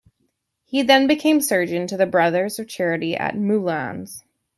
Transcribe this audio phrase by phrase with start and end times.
[0.65, 4.23] He then became surgeon to the Brothers of Charity at Moulins.